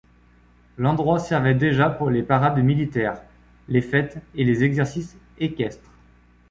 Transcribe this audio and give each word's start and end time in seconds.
L'endroit 0.79 1.19
servait 1.19 1.53
déjà 1.53 1.87
pour 1.91 2.09
les 2.09 2.23
parades 2.23 2.57
militaires, 2.57 3.21
les 3.67 3.81
fêtes 3.81 4.17
et 4.33 4.43
les 4.45 4.63
exercices 4.63 5.15
équestres. 5.37 5.91